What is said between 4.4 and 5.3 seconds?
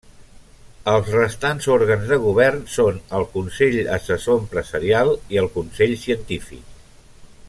Empresarial